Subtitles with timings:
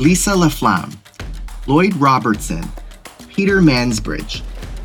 [0.00, 0.96] Lisa Laflamme,
[1.66, 2.62] Lloyd Robertson,
[3.28, 4.42] Peter Mansbridge,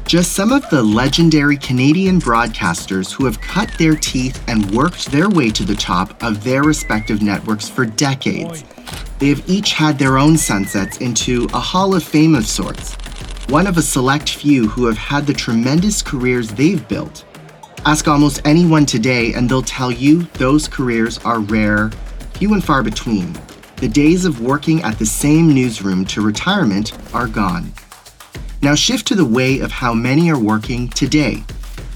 [0.07, 5.29] just some of the legendary Canadian broadcasters who have cut their teeth and worked their
[5.29, 8.63] way to the top of their respective networks for decades.
[9.19, 12.95] They have each had their own sunsets into a hall of fame of sorts,
[13.49, 17.23] one of a select few who have had the tremendous careers they've built.
[17.85, 21.91] Ask almost anyone today, and they'll tell you those careers are rare,
[22.33, 23.37] few and far between.
[23.83, 27.73] The days of working at the same newsroom to retirement are gone.
[28.61, 31.43] Now shift to the way of how many are working today.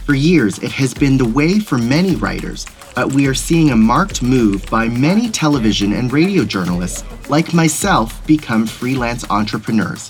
[0.04, 3.78] For years, it has been the way for many writers, but we are seeing a
[3.78, 10.10] marked move by many television and radio journalists, like myself, become freelance entrepreneurs.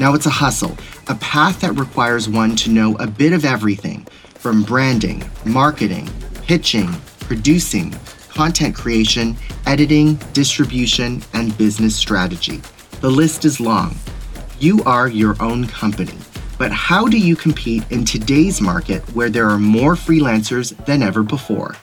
[0.00, 0.76] Now it's a hustle,
[1.06, 4.04] a path that requires one to know a bit of everything
[4.34, 6.10] from branding, marketing,
[6.42, 7.94] pitching, producing,
[8.38, 12.62] content creation, editing, distribution, and business strategy.
[13.00, 13.96] The list is long.
[14.60, 16.16] You are your own company.
[16.56, 21.24] But how do you compete in today's market where there are more freelancers than ever
[21.24, 21.74] before?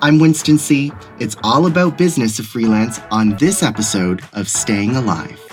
[0.00, 0.92] I'm Winston Sih.
[1.20, 5.45] It's all about business of freelance on this episode of Staying Alive.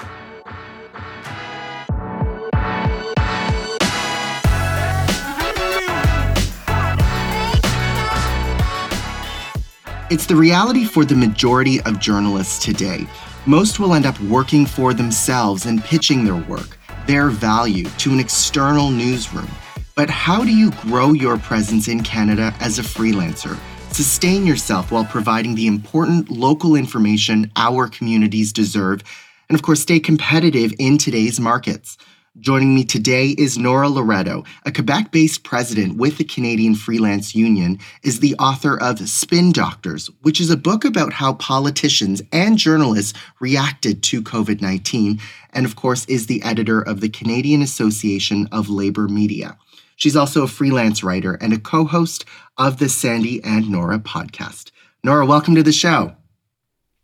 [10.13, 13.07] It's the reality for the majority of journalists today
[13.47, 18.19] most will end up working for themselves and pitching their work, their value, to an
[18.19, 19.49] external newsroom.
[19.95, 23.57] But how do you grow your presence in Canada as a freelancer?
[23.91, 29.01] Sustain yourself while providing the important local information our communities deserve,
[29.49, 31.97] and of course, stay competitive in today's markets.
[32.39, 37.77] Joining me today is Nora Loreto, a Quebec based president with the Canadian Freelance Union,
[38.01, 43.13] is the author of Spin Doctors, which is a book about how politicians and journalists
[43.39, 45.19] reacted to COVID 19,
[45.51, 49.55] and of course, is the editor of the Canadian Association of Labor Media.
[49.95, 52.25] She's also a freelance writer and a co host
[52.57, 54.71] of the Sandy and Nora podcast.
[55.03, 56.15] Nora, welcome to the show.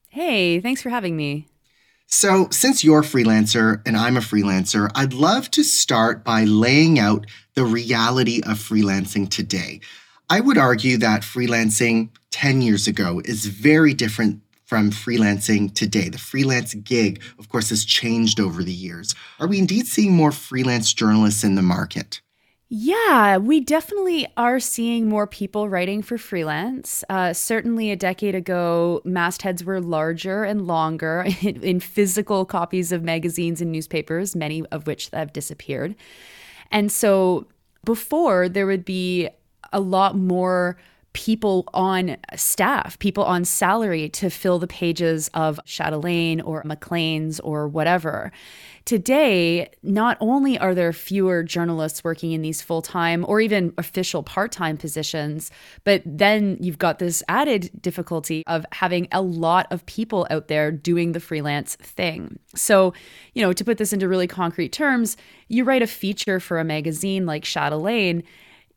[0.08, 1.46] Hey, thanks for having me.
[2.12, 6.98] So, since you're a freelancer and I'm a freelancer, I'd love to start by laying
[6.98, 9.82] out the reality of freelancing today.
[10.28, 16.10] I would argue that freelancing 10 years ago is very different from freelancing today.
[16.10, 19.14] The freelance gig, of course, has changed over the years.
[19.40, 22.22] Are we indeed seeing more freelance journalists in the market?
[22.72, 27.04] Yeah, we definitely are seeing more people writing for freelance.
[27.10, 33.02] Uh, certainly, a decade ago, mastheads were larger and longer in, in physical copies of
[33.04, 35.96] magazines and newspapers, many of which have disappeared.
[36.70, 37.48] And so,
[37.86, 39.30] before, there would be
[39.74, 40.78] a lot more
[41.14, 47.68] people on staff, people on salary to fill the pages of Chatelaine or Maclean's or
[47.68, 48.32] whatever.
[48.86, 54.24] Today, not only are there fewer journalists working in these full time or even official
[54.24, 55.52] part time positions,
[55.84, 60.72] but then you've got this added difficulty of having a lot of people out there
[60.72, 62.40] doing the freelance thing.
[62.56, 62.94] So,
[63.34, 66.64] you know, to put this into really concrete terms, you write a feature for a
[66.64, 68.24] magazine like Chatelaine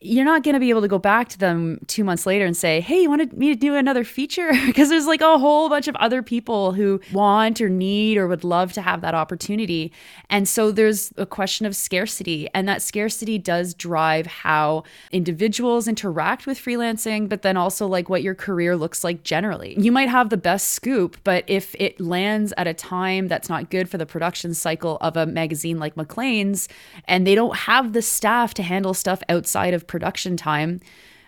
[0.05, 2.57] you're not going to be able to go back to them two months later and
[2.57, 4.51] say, hey, you wanted me to do another feature?
[4.67, 8.45] because there's like a whole bunch of other people who want or need or would
[8.45, 9.93] love to have that opportunity.
[10.31, 12.49] And so there's a question of scarcity.
[12.55, 18.23] And that scarcity does drive how individuals interact with freelancing, but then also like what
[18.23, 19.79] your career looks like generally.
[19.79, 23.71] You might have the best scoop, but if it lands at a time that's not
[23.71, 26.69] good for the production cycle of a magazine like Maclean's
[27.07, 30.81] and they don't have the staff to handle stuff outside of production time,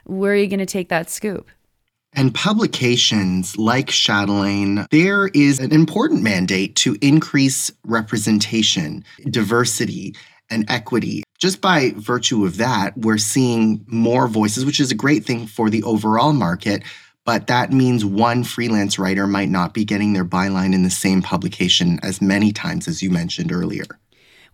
[0.04, 1.48] where are you going to take that scoop?
[2.14, 10.14] And publications like Chatelaine, there is an important mandate to increase representation, diversity,
[10.48, 11.24] and equity.
[11.38, 15.68] Just by virtue of that, we're seeing more voices, which is a great thing for
[15.68, 16.82] the overall market.
[17.24, 21.22] But that means one freelance writer might not be getting their byline in the same
[21.22, 23.86] publication as many times as you mentioned earlier.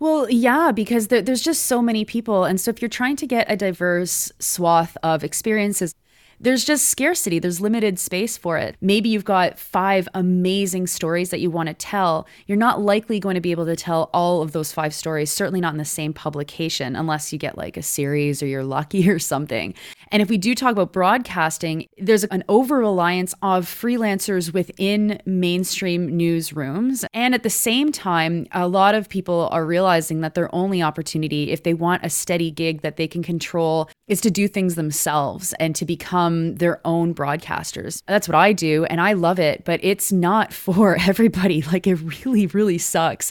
[0.01, 2.45] Well, yeah, because there, there's just so many people.
[2.45, 5.95] And so if you're trying to get a diverse swath of experiences,
[6.43, 7.39] there's just scarcity.
[7.39, 8.77] There's limited space for it.
[8.81, 12.27] Maybe you've got five amazing stories that you want to tell.
[12.47, 15.61] You're not likely going to be able to tell all of those five stories, certainly
[15.61, 19.19] not in the same publication, unless you get like a series or you're lucky or
[19.19, 19.75] something.
[20.11, 26.19] And if we do talk about broadcasting, there's an over reliance of freelancers within mainstream
[26.19, 27.05] newsrooms.
[27.15, 31.51] And at the same time, a lot of people are realizing that their only opportunity,
[31.53, 35.55] if they want a steady gig that they can control, is to do things themselves
[35.61, 38.03] and to become their own broadcasters.
[38.09, 41.63] That's what I do, and I love it, but it's not for everybody.
[41.63, 43.31] Like, it really, really sucks.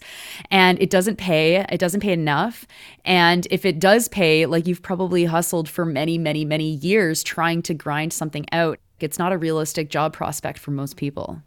[0.50, 2.66] And it doesn't pay, it doesn't pay enough.
[3.04, 7.62] And if it does pay, like, you've probably hustled for many, many, many years trying
[7.64, 8.80] to grind something out.
[9.00, 11.42] It's not a realistic job prospect for most people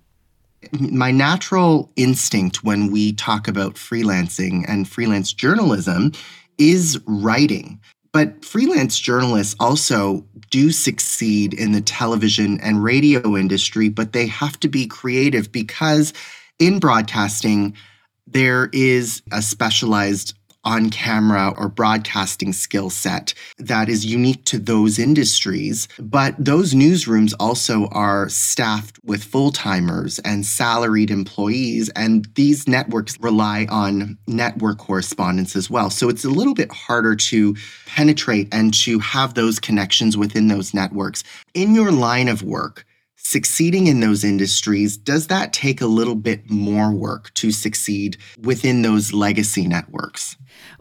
[0.73, 6.13] my natural instinct when we talk about freelancing and freelance journalism
[6.59, 7.81] is writing.
[8.13, 14.61] But freelance journalists also do succeed in the television and radio industry, but they have
[14.61, 16.13] to be creative because
[16.59, 17.75] in broadcasting,
[18.27, 24.99] there is a specialized on camera or broadcasting skill set that is unique to those
[24.99, 25.89] industries.
[25.99, 31.89] But those newsrooms also are staffed with full timers and salaried employees.
[31.91, 35.91] And these networks rely on network correspondents as well.
[35.91, 37.57] So it's a little bit harder to
[37.87, 41.25] penetrate and to have those connections within those networks.
[41.55, 42.87] In your line of work,
[43.25, 48.83] succeeding in those industries, does that take a little bit more work to succeed within
[48.83, 50.37] those legacy networks?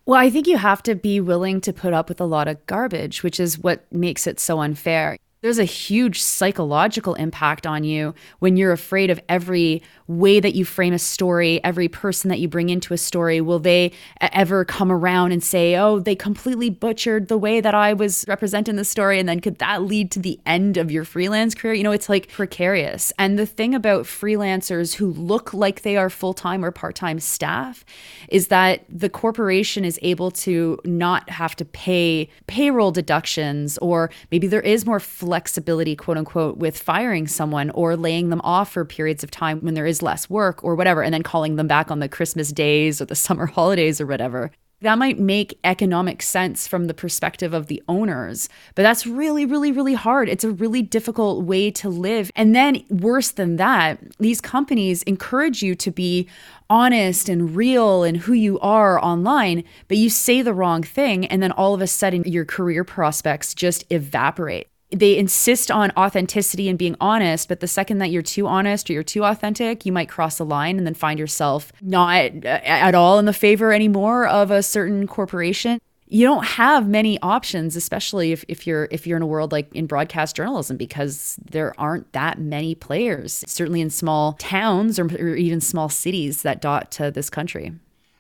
[0.06, 2.66] Well, I think you have to be willing to put up with a lot of
[2.66, 5.18] garbage, which is what makes it so unfair.
[5.42, 10.66] There's a huge psychological impact on you when you're afraid of every way that you
[10.66, 13.42] frame a story, every person that you bring into a story.
[13.42, 17.92] Will they ever come around and say, oh, they completely butchered the way that I
[17.94, 19.18] was representing the story?
[19.18, 21.74] And then could that lead to the end of your freelance career?
[21.74, 23.12] You know, it's like precarious.
[23.18, 27.20] And the thing about freelancers who look like they are full time or part time
[27.20, 27.84] staff
[28.30, 34.46] is that the corporation is able to not have to pay payroll deductions, or maybe
[34.46, 35.00] there is more
[35.32, 39.86] quote unquote, with firing someone or laying them off for periods of time when there
[39.86, 43.06] is less work or whatever, and then calling them back on the Christmas days or
[43.06, 44.52] the summer holidays or whatever.
[44.82, 49.72] That might make economic sense from the perspective of the owners, but that's really, really,
[49.72, 50.28] really hard.
[50.28, 52.32] It's a really difficult way to live.
[52.36, 56.28] And then, worse than that, these companies encourage you to be
[56.68, 61.44] honest and real and who you are online, but you say the wrong thing, and
[61.44, 66.78] then all of a sudden your career prospects just evaporate they insist on authenticity and
[66.78, 70.10] being honest, but the second that you're too honest or you're too authentic, you might
[70.10, 74.28] cross a line and then find yourself not uh, at all in the favor anymore
[74.28, 75.80] of a certain corporation.
[76.08, 79.74] You don't have many options, especially if, if you're if you're in a world like
[79.74, 85.36] in broadcast journalism, because there aren't that many players, certainly in small towns or, or
[85.36, 87.72] even small cities that dot to this country.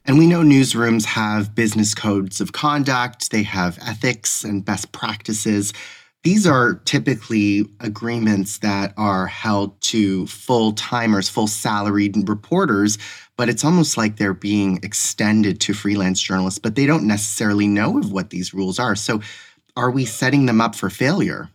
[0.06, 5.74] And we know newsrooms have business codes of conduct, they have ethics and best practices.
[6.23, 13.00] These are typically agreements that are held to full timers, full salaried reporters,
[13.38, 17.97] but it's almost like they're being extended to freelance journalists, but they don't necessarily know
[17.97, 18.95] of what these rules are.
[18.95, 19.21] So,
[19.75, 21.50] are we setting them up for failure?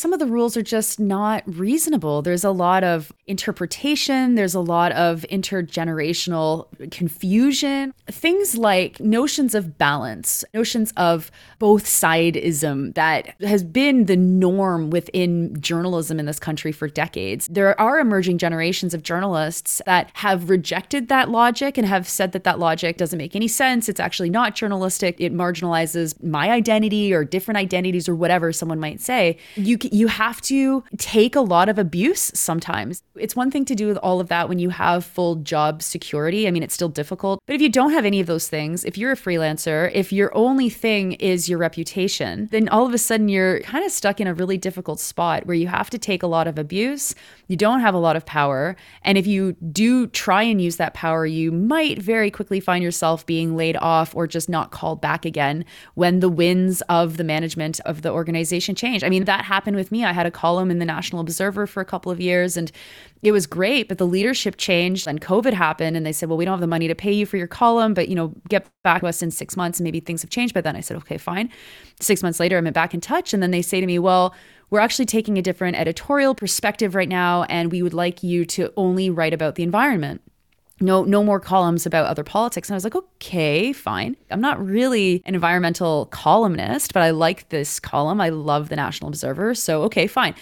[0.00, 2.22] Some of the rules are just not reasonable.
[2.22, 7.92] There's a lot of interpretation, there's a lot of intergenerational confusion.
[8.06, 15.60] Things like notions of balance, notions of both sideism that has been the norm within
[15.60, 17.46] journalism in this country for decades.
[17.48, 22.44] There are emerging generations of journalists that have rejected that logic and have said that
[22.44, 23.86] that logic doesn't make any sense.
[23.86, 25.16] It's actually not journalistic.
[25.20, 29.36] It marginalizes my identity or different identities or whatever someone might say.
[29.56, 33.02] You you have to take a lot of abuse sometimes.
[33.16, 36.46] It's one thing to do with all of that when you have full job security.
[36.46, 37.40] I mean, it's still difficult.
[37.46, 40.34] But if you don't have any of those things, if you're a freelancer, if your
[40.36, 44.26] only thing is your reputation, then all of a sudden you're kind of stuck in
[44.26, 47.14] a really difficult spot where you have to take a lot of abuse.
[47.48, 48.76] You don't have a lot of power.
[49.02, 53.26] And if you do try and use that power, you might very quickly find yourself
[53.26, 57.80] being laid off or just not called back again when the winds of the management
[57.80, 59.02] of the organization change.
[59.02, 60.04] I mean, that happened with me.
[60.04, 62.70] I had a column in the National Observer for a couple of years and
[63.22, 66.44] it was great, but the leadership changed and COVID happened and they said, "Well, we
[66.44, 69.02] don't have the money to pay you for your column, but you know, get back
[69.02, 71.18] to us in 6 months and maybe things have changed." But then I said, "Okay,
[71.18, 71.50] fine."
[72.00, 74.34] 6 months later, I'm back in touch and then they say to me, "Well,
[74.70, 78.72] we're actually taking a different editorial perspective right now and we would like you to
[78.76, 80.22] only write about the environment."
[80.80, 82.68] No no more columns about other politics.
[82.68, 84.16] And i was like okay fine.
[84.30, 88.20] I'm not really an environmental columnist but i like this column.
[88.20, 89.54] I love the national observer.
[89.54, 90.34] So okay fine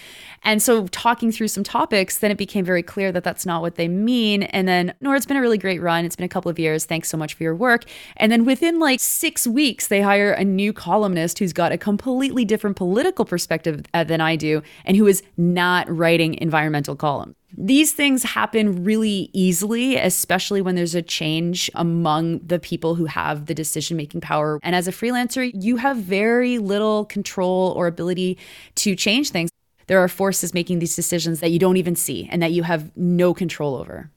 [0.43, 3.75] And so, talking through some topics, then it became very clear that that's not what
[3.75, 4.43] they mean.
[4.43, 6.05] And then, Nora, it's been a really great run.
[6.05, 6.85] It's been a couple of years.
[6.85, 7.85] Thanks so much for your work.
[8.17, 12.45] And then, within like six weeks, they hire a new columnist who's got a completely
[12.45, 17.35] different political perspective uh, than I do and who is not writing environmental columns.
[17.57, 23.47] These things happen really easily, especially when there's a change among the people who have
[23.47, 24.59] the decision making power.
[24.61, 28.37] And as a freelancer, you have very little control or ability
[28.75, 29.49] to change things
[29.89, 32.95] there are forces making these decisions that you don't even see and that you have
[32.95, 34.11] no control over.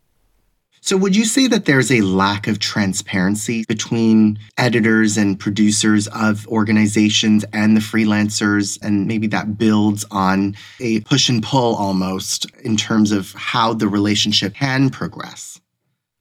[0.82, 6.46] So, would you say that there's a lack of transparency between editors and producers of
[6.48, 8.82] organizations and the freelancers?
[8.82, 13.88] And maybe that builds on a push and pull almost in terms of how the
[13.88, 15.58] relationship can progress?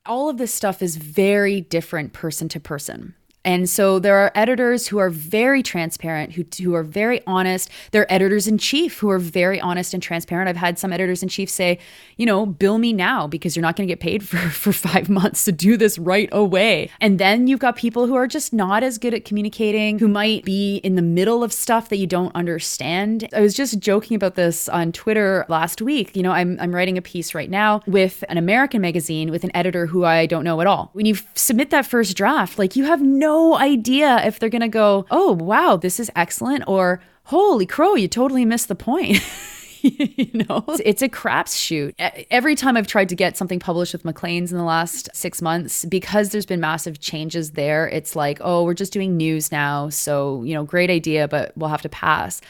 [0.05, 3.15] All of this stuff is very different person to person.
[3.43, 7.69] And so there are editors who are very transparent, who, who are very honest.
[7.91, 10.47] There are editors in chief who are very honest and transparent.
[10.47, 11.79] I've had some editors in chief say,
[12.17, 15.09] you know, bill me now because you're not going to get paid for, for five
[15.09, 16.89] months to do this right away.
[16.99, 20.45] And then you've got people who are just not as good at communicating, who might
[20.45, 23.27] be in the middle of stuff that you don't understand.
[23.33, 26.15] I was just joking about this on Twitter last week.
[26.15, 29.51] You know, I'm, I'm writing a piece right now with an American magazine with an
[29.55, 30.91] editor who I don't know at all.
[30.93, 34.61] When you submit that first draft, like you have no no idea if they're going
[34.61, 39.21] to go, oh, wow, this is excellent, or holy crow, you totally missed the point.
[39.81, 41.93] you know, it's a crapshoot.
[42.29, 45.85] Every time I've tried to get something published with Maclean's in the last six months,
[45.85, 49.89] because there's been massive changes there, it's like, oh, we're just doing news now.
[49.89, 52.41] So, you know, great idea, but we'll have to pass.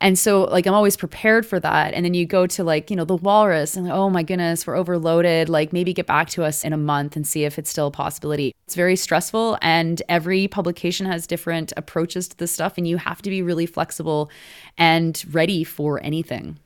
[0.00, 1.94] And so like I'm always prepared for that.
[1.94, 4.66] And then you go to like, you know, the walrus and like, oh my goodness,
[4.66, 5.48] we're overloaded.
[5.48, 7.90] Like maybe get back to us in a month and see if it's still a
[7.90, 8.54] possibility.
[8.66, 13.22] It's very stressful and every publication has different approaches to this stuff and you have
[13.22, 14.30] to be really flexible
[14.76, 16.58] and ready for anything.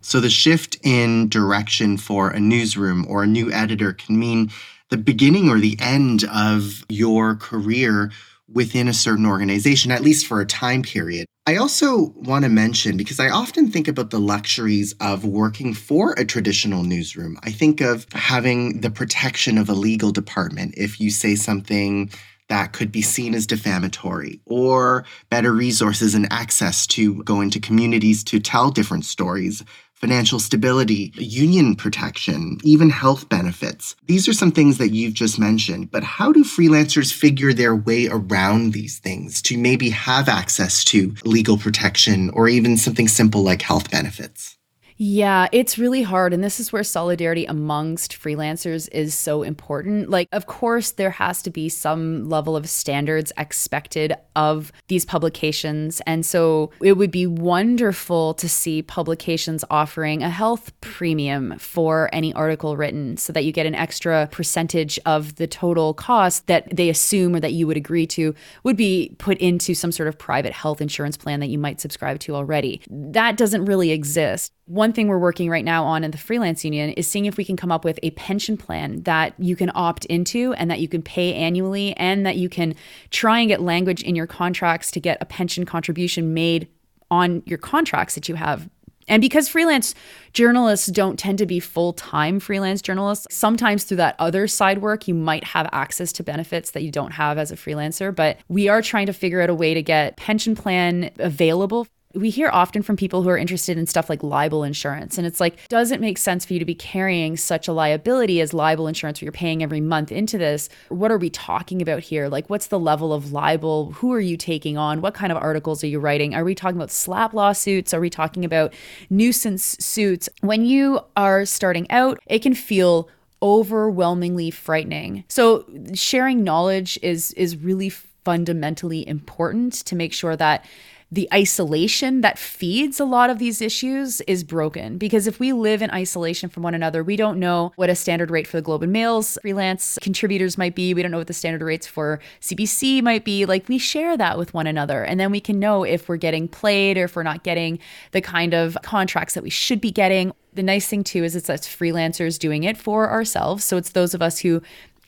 [0.00, 4.52] So the shift in direction for a newsroom or a new editor can mean
[4.88, 8.12] the beginning or the end of your career
[8.48, 11.26] within a certain organization, at least for a time period.
[11.46, 16.12] I also want to mention because I often think about the luxuries of working for
[16.12, 17.38] a traditional newsroom.
[17.42, 22.10] I think of having the protection of a legal department if you say something
[22.48, 28.22] that could be seen as defamatory, or better resources and access to go into communities
[28.24, 29.64] to tell different stories
[29.96, 33.96] financial stability, union protection, even health benefits.
[34.06, 38.06] These are some things that you've just mentioned, but how do freelancers figure their way
[38.06, 43.62] around these things to maybe have access to legal protection or even something simple like
[43.62, 44.55] health benefits?
[44.98, 46.32] Yeah, it's really hard.
[46.32, 50.08] And this is where solidarity amongst freelancers is so important.
[50.08, 56.00] Like, of course, there has to be some level of standards expected of these publications.
[56.06, 62.32] And so it would be wonderful to see publications offering a health premium for any
[62.32, 66.88] article written so that you get an extra percentage of the total cost that they
[66.88, 70.54] assume or that you would agree to would be put into some sort of private
[70.54, 72.80] health insurance plan that you might subscribe to already.
[72.88, 74.52] That doesn't really exist.
[74.66, 77.44] One thing we're working right now on in the freelance union is seeing if we
[77.44, 80.88] can come up with a pension plan that you can opt into and that you
[80.88, 82.74] can pay annually and that you can
[83.10, 86.66] try and get language in your contracts to get a pension contribution made
[87.12, 88.68] on your contracts that you have.
[89.06, 89.94] And because freelance
[90.32, 95.06] journalists don't tend to be full time freelance journalists, sometimes through that other side work,
[95.06, 98.12] you might have access to benefits that you don't have as a freelancer.
[98.12, 102.30] But we are trying to figure out a way to get pension plan available we
[102.30, 105.18] hear often from people who are interested in stuff like libel insurance.
[105.18, 108.40] And it's like, does it make sense for you to be carrying such a liability
[108.40, 110.68] as libel insurance where you're paying every month into this?
[110.88, 112.28] What are we talking about here?
[112.28, 113.92] Like, what's the level of libel?
[113.92, 115.00] Who are you taking on?
[115.00, 116.34] What kind of articles are you writing?
[116.34, 117.92] Are we talking about SLAPP lawsuits?
[117.92, 118.72] Are we talking about
[119.10, 120.28] nuisance suits?
[120.40, 123.08] When you are starting out, it can feel
[123.42, 125.24] overwhelmingly frightening.
[125.28, 130.64] So sharing knowledge is is really fundamentally important to make sure that
[131.12, 135.80] the isolation that feeds a lot of these issues is broken because if we live
[135.80, 138.82] in isolation from one another, we don't know what a standard rate for the Globe
[138.82, 140.94] and Mail's freelance contributors might be.
[140.94, 143.46] We don't know what the standard rates for CBC might be.
[143.46, 146.48] Like we share that with one another and then we can know if we're getting
[146.48, 147.78] played or if we're not getting
[148.10, 150.32] the kind of contracts that we should be getting.
[150.54, 153.62] The nice thing too is it's us freelancers doing it for ourselves.
[153.62, 154.60] So it's those of us who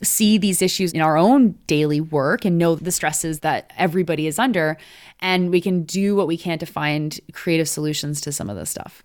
[0.03, 4.39] see these issues in our own daily work and know the stresses that everybody is
[4.39, 4.77] under.
[5.21, 8.71] And we can do what we can to find creative solutions to some of this
[8.71, 9.03] stuff.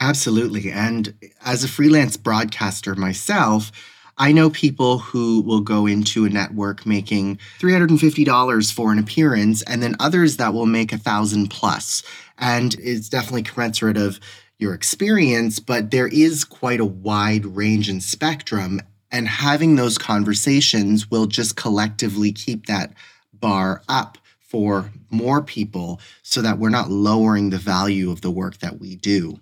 [0.00, 0.70] Absolutely.
[0.70, 1.14] And
[1.44, 3.72] as a freelance broadcaster myself,
[4.20, 9.80] I know people who will go into a network making $350 for an appearance, and
[9.80, 12.02] then others that will make a thousand plus.
[12.36, 14.18] And it's definitely commensurate of
[14.58, 18.80] your experience, but there is quite a wide range and spectrum.
[19.10, 22.92] And having those conversations will just collectively keep that
[23.32, 28.58] bar up for more people so that we're not lowering the value of the work
[28.58, 29.40] that we do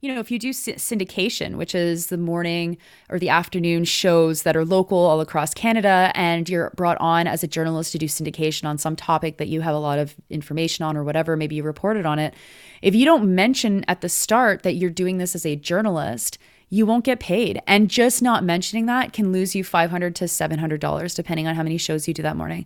[0.00, 2.78] you know, if you do syndication, which is the morning
[3.10, 7.42] or the afternoon shows that are local all across Canada, and you're brought on as
[7.42, 10.86] a journalist to do syndication on some topic that you have a lot of information
[10.86, 12.32] on or whatever, maybe you reported on it.
[12.80, 16.38] If you don't mention at the start that you're doing this as a journalist,
[16.70, 17.60] you won't get paid.
[17.66, 21.76] And just not mentioning that can lose you 500 to $700, depending on how many
[21.76, 22.64] shows you do that morning.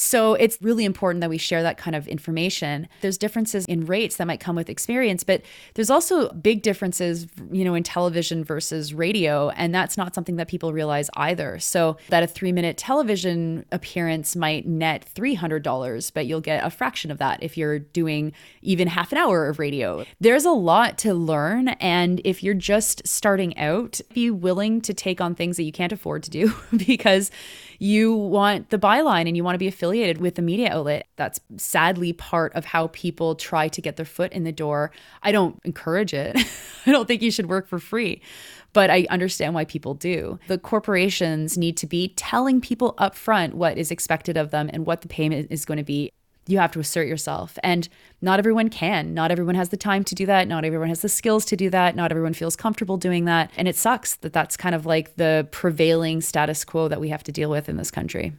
[0.00, 2.86] So it's really important that we share that kind of information.
[3.00, 5.42] There's differences in rates that might come with experience, but
[5.74, 9.48] there's also big differences, you know, in television versus radio.
[9.50, 11.58] And that's not something that people realize either.
[11.58, 17.10] So that a three minute television appearance might net $300, but you'll get a fraction
[17.10, 20.04] of that if you're doing even half an hour of radio.
[20.20, 21.70] There's a lot to learn.
[21.80, 25.92] And if you're just starting out, be willing to take on things that you can't
[25.92, 26.54] afford to do
[26.86, 27.32] because
[27.78, 31.06] you want the byline and you want to be affiliated with the media outlet.
[31.16, 34.90] That's sadly part of how people try to get their foot in the door.
[35.22, 36.36] I don't encourage it.
[36.86, 38.20] I don't think you should work for free
[38.72, 40.38] but I understand why people do.
[40.46, 45.00] The corporations need to be telling people upfront what is expected of them and what
[45.00, 46.12] the payment is going to be
[46.48, 47.58] you have to assert yourself.
[47.62, 47.88] And
[48.20, 49.14] not everyone can.
[49.14, 50.48] Not everyone has the time to do that.
[50.48, 51.94] Not everyone has the skills to do that.
[51.94, 53.50] Not everyone feels comfortable doing that.
[53.56, 57.22] And it sucks that that's kind of like the prevailing status quo that we have
[57.24, 58.32] to deal with in this country.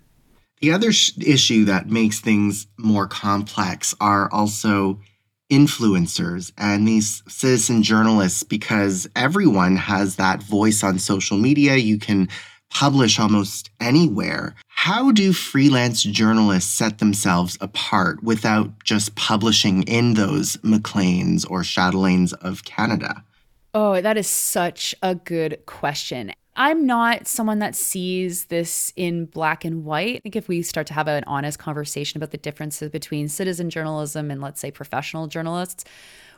[0.60, 5.00] The other sh- issue that makes things more complex are also
[5.52, 11.76] influencers and these citizen journalists because everyone has that voice on social media.
[11.76, 12.28] You can
[12.70, 14.56] publish almost anywhere.
[14.68, 22.34] How do freelance journalists set themselves apart without just publishing in those Macleans or Chatelaines
[22.34, 23.24] of Canada?
[23.74, 26.34] Oh, that is such a good question.
[26.56, 30.18] I'm not someone that sees this in black and white.
[30.18, 33.70] I think if we start to have an honest conversation about the differences between citizen
[33.70, 35.86] journalism and, let's say, professional journalists,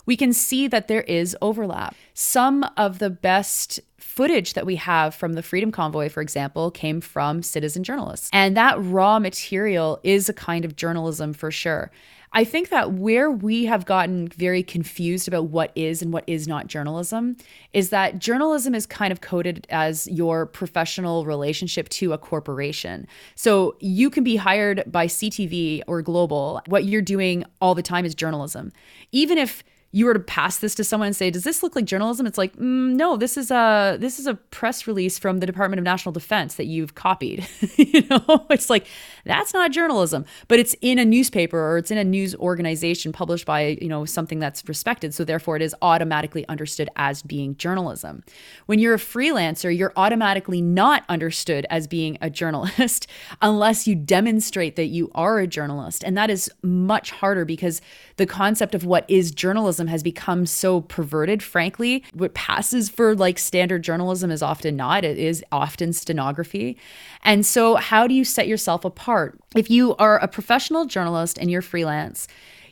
[0.05, 1.95] we can see that there is overlap.
[2.13, 7.01] Some of the best footage that we have from the Freedom Convoy, for example, came
[7.01, 8.29] from citizen journalists.
[8.33, 11.91] And that raw material is a kind of journalism for sure.
[12.33, 16.47] I think that where we have gotten very confused about what is and what is
[16.47, 17.35] not journalism
[17.73, 23.05] is that journalism is kind of coded as your professional relationship to a corporation.
[23.35, 26.61] So you can be hired by CTV or Global.
[26.67, 28.71] What you're doing all the time is journalism.
[29.11, 31.85] Even if you were to pass this to someone and say, "Does this look like
[31.85, 35.45] journalism?" It's like, mm, no, this is a this is a press release from the
[35.45, 37.47] Department of National Defense that you've copied.
[37.77, 38.87] you know, it's like
[39.25, 43.45] that's not journalism, but it's in a newspaper or it's in a news organization published
[43.45, 45.13] by you know something that's respected.
[45.13, 48.23] So therefore, it is automatically understood as being journalism.
[48.65, 53.07] When you're a freelancer, you're automatically not understood as being a journalist
[53.41, 57.81] unless you demonstrate that you are a journalist, and that is much harder because
[58.17, 62.03] the concept of what is journalism has become so perverted, frankly.
[62.13, 66.77] What passes for like standard journalism is often not, it is often stenography.
[67.23, 69.10] And so, how do you set yourself apart?
[69.55, 72.27] If you are a professional journalist and you're freelance,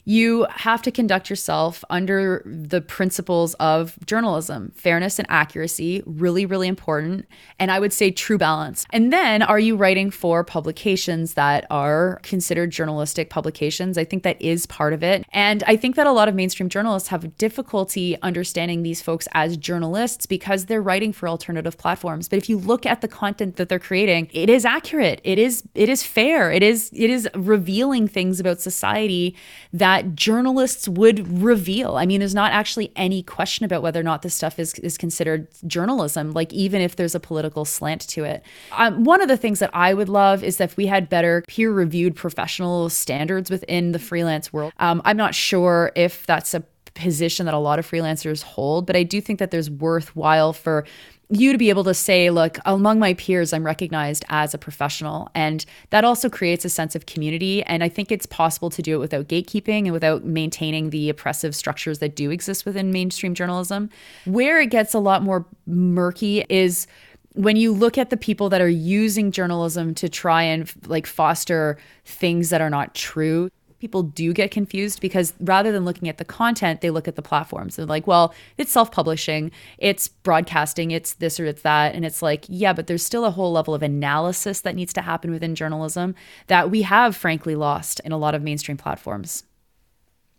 [0.10, 4.72] you have to conduct yourself under the principles of journalism.
[4.76, 7.28] Fairness and accuracy really really important
[7.60, 8.88] and i would say true balance.
[8.91, 14.00] And then are you writing for publications that are considered journalistic publications?
[14.00, 15.26] I think that is part of it.
[15.32, 19.58] And i think that a lot of mainstream journalists have difficulty understanding these folks as
[19.58, 22.28] journalists because they're writing for alternative platforms.
[22.28, 25.22] But if you look at the content that they're creating it is accurate.
[25.24, 26.52] It is it is fair.
[26.52, 29.36] It is it is revealing things about society
[29.72, 31.98] that that journalists would reveal.
[31.98, 34.98] I mean, there's not actually any question about whether or not this stuff is, is
[34.98, 38.44] considered journalism, like even if there's a political slant to it.
[38.72, 41.72] Um, one of the things that I would love is if we had better peer
[41.72, 44.72] reviewed professional standards within the freelance world.
[44.80, 48.96] Um, I'm not sure if that's a position that a lot of freelancers hold, but
[48.96, 50.86] I do think that there's worthwhile for
[51.32, 55.30] you to be able to say, look, among my peers, I'm recognized as a professional.
[55.36, 57.62] And that also creates a sense of community.
[57.63, 61.56] And I think it's possible to do it without gatekeeping and without maintaining the oppressive
[61.56, 63.92] structures that do exist within mainstream journalism.
[64.26, 66.88] Where it gets a lot more murky is
[67.34, 71.78] when you look at the people that are using journalism to try and like foster
[72.06, 76.26] things that are not true people do get confused because rather than looking at the
[76.26, 77.76] content, they look at the platforms.
[77.76, 81.96] They're like, well, it's self publishing, it's broadcasting, it's this or it's that.
[81.96, 85.02] And it's like, yeah, but there's still a whole level of analysis that needs to
[85.02, 86.15] happen within journalism
[86.48, 89.44] that we have, frankly, lost in a lot of mainstream platforms.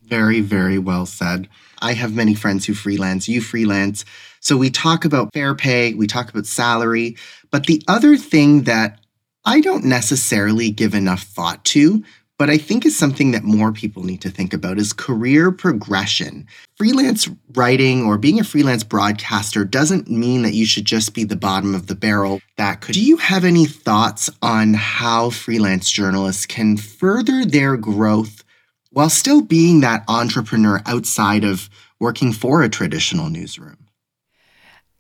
[0.02, 1.48] Very, very well said.
[1.80, 4.04] I have many friends who freelance, you freelance.
[4.40, 7.16] So we talk about fair pay, we talk about salary.
[7.50, 8.98] But the other thing that
[9.44, 12.04] I don't necessarily give enough thought to,
[12.40, 16.46] but I think is something that more people need to think about is career progression.
[16.78, 21.36] Freelance writing or being a freelance broadcaster doesn't mean that you should just be the
[21.36, 22.40] bottom of the barrel.
[22.56, 22.94] That could.
[22.94, 28.42] Do you have any thoughts on how freelance journalists can further their growth
[28.88, 33.79] while still being that entrepreneur outside of working for a traditional newsroom?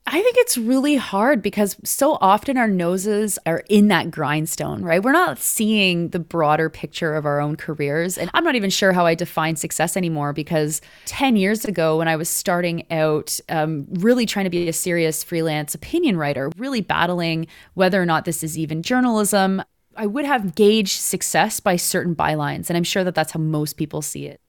[0.06, 5.02] I think it's really hard because so often our noses are in that grindstone, right?
[5.02, 8.18] We're not seeing the broader picture of our own careers.
[8.18, 12.08] And I'm not even sure how I define success anymore because 10 years ago, when
[12.08, 16.80] I was starting out, um, really trying to be a serious freelance opinion writer, really
[16.80, 19.62] battling whether or not this is even journalism,
[19.96, 22.68] I would have gauged success by certain bylines.
[22.68, 24.40] And I'm sure that that's how most people see it.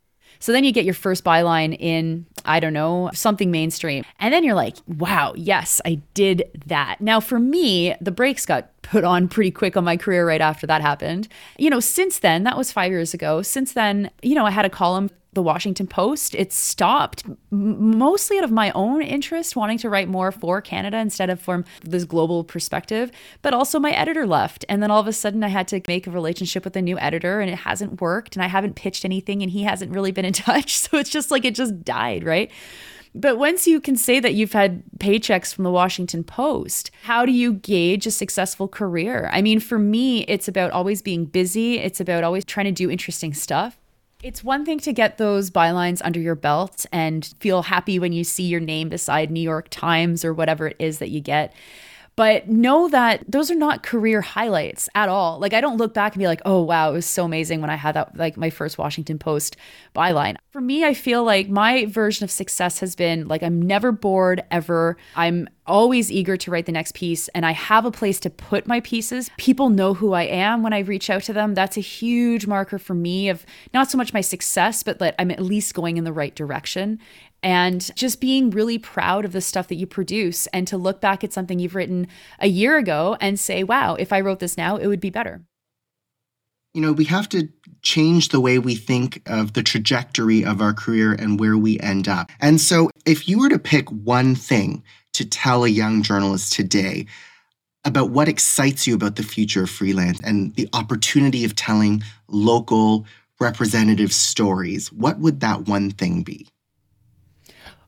[0.42, 4.04] So then you get your first byline in, I don't know, something mainstream.
[4.20, 7.00] And then you're like, wow, yes, I did that.
[7.00, 10.66] Now, for me, the brakes got put on pretty quick on my career right after
[10.68, 11.28] that happened.
[11.58, 13.44] You know, since then, that was five years ago.
[13.44, 16.36] Since then, you know, I had a column the Washington Post.
[16.36, 21.30] It stopped mostly out of my own interest, wanting to write more for Canada instead
[21.30, 23.12] of from this global perspective.
[23.42, 24.66] But also, my editor left.
[24.68, 27.00] And then all of a sudden, I had to make a relationship with a new
[27.00, 28.36] editor, and it hasn't worked.
[28.36, 30.78] And I haven't pitched anything, and he hasn't really been in touch.
[30.78, 32.52] So it's just like it just died, right?
[33.14, 37.32] But once you can say that you've had paychecks from the Washington Post, how do
[37.32, 39.30] you gauge a successful career?
[39.34, 42.90] I mean, for me, it's about always being busy, it's about always trying to do
[42.90, 43.81] interesting stuff.
[44.24, 48.24] It's one thing to get those bylines under your belt and feel happy when you
[48.24, 51.54] see your name beside New York Times or whatever it is that you get.
[52.22, 55.40] But know that those are not career highlights at all.
[55.40, 57.72] Like I don't look back and be like, "Oh wow, it was so amazing when
[57.72, 59.58] I had that like my first Washington Post
[59.96, 63.92] byline." For me, I feel like my version of success has been like I'm never
[63.92, 64.98] bored ever.
[65.16, 68.68] I'm always eager to write the next piece and I have a place to put
[68.68, 69.32] my pieces.
[69.38, 71.54] People know who I am when I reach out to them.
[71.56, 75.32] That's a huge marker for me of not so much my success, but that I'm
[75.32, 77.00] at least going in the right direction
[77.44, 81.24] and just being really proud of the stuff that you produce and to look back
[81.24, 82.08] at something you've written
[82.40, 85.42] a year ago and say, wow, if I wrote this now, it would be better.
[86.74, 87.50] You know, we have to
[87.82, 92.08] change the way we think of the trajectory of our career and where we end
[92.08, 92.32] up.
[92.40, 97.08] And so, if you were to pick one thing to tell a young journalist today
[97.84, 103.06] about what excites you about the future of freelance and the opportunity of telling local
[103.42, 106.48] representative stories, what would that one thing be?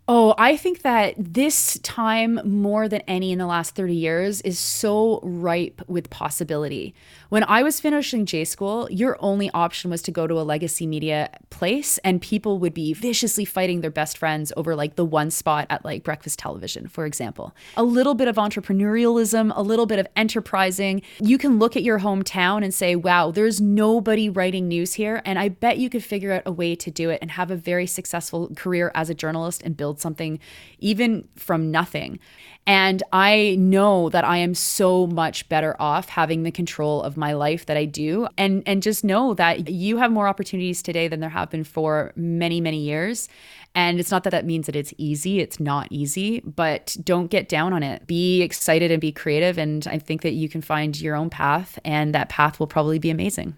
[0.06, 4.60] Oh, I think that this time, more than any in the last 30 years, is
[4.60, 6.94] so ripe with possibility.
[7.30, 10.86] When I was finishing J school, your only option was to go to a legacy
[10.86, 15.32] media place, and people would be viciously fighting their best friends over like the one
[15.32, 17.56] spot at like breakfast television, for example.
[17.78, 21.02] A little bit of entrepreneurialism, a little bit of enterprising.
[21.22, 25.22] You can look at your hometown and say, wow, there's nobody writing news here.
[25.24, 27.56] And I bet you could figure out a way to do it and have a
[27.56, 30.39] very successful career as a journalist and build build something
[30.79, 32.19] even from nothing.
[32.65, 37.34] And I know that I am so much better off having the control of my
[37.34, 38.27] life that I do.
[38.38, 42.13] And and just know that you have more opportunities today than there have been for
[42.15, 43.27] many, many years.
[43.75, 47.49] And it's not that that means that it's easy, it's not easy, but don't get
[47.49, 48.06] down on it.
[48.06, 49.58] Be excited and be creative.
[49.58, 52.99] And I think that you can find your own path, and that path will probably
[52.99, 53.56] be amazing.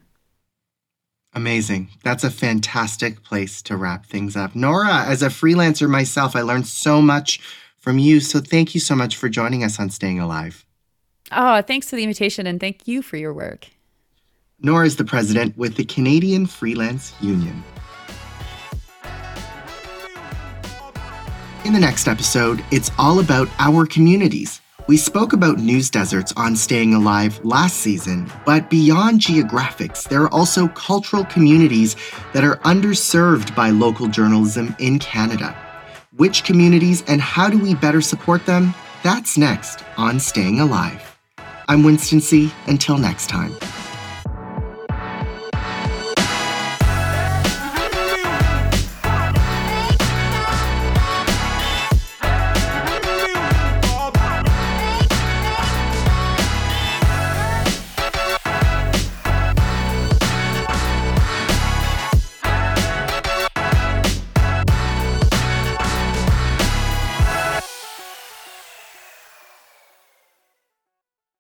[1.36, 1.90] Amazing.
[2.02, 4.56] That's a fantastic place to wrap things up.
[4.56, 7.42] Nora, as a freelancer myself, I learned so much
[7.78, 8.22] from you.
[8.22, 10.66] So thank you so much for joining us on Staying Alive.
[11.34, 13.68] Oh, thanks for the invitation and thank you for your work.
[14.62, 17.64] Nora is the president with the Canadian Freelance Union.
[21.66, 26.56] In the next episode, it's all about our communities we spoke about news deserts on
[26.56, 31.96] Staying Alive last season, but beyond geographics, there are also cultural communities
[32.34, 35.56] that are underserved by local journalism in Canada.
[36.16, 38.74] Which communities and how do we better support them?
[39.04, 41.18] That's next on Staying Alive.
[41.68, 42.52] I'm Winston Sih.
[42.68, 43.56] Until next time.